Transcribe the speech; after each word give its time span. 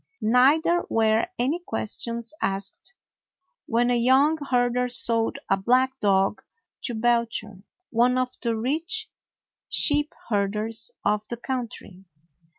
Neither 0.23 0.83
were 0.89 1.27
any 1.37 1.59
questions 1.59 2.33
asked 2.41 2.95
when 3.67 3.91
a 3.91 3.95
young 3.99 4.35
herder 4.49 4.87
sold 4.89 5.37
a 5.47 5.57
black 5.57 5.99
dog 5.99 6.41
to 6.85 6.95
Belcher, 6.95 7.61
one 7.91 8.17
of 8.17 8.31
the 8.41 8.57
rich 8.57 9.11
sheep 9.69 10.15
herders 10.29 10.89
of 11.05 11.27
the 11.27 11.37
country. 11.37 12.03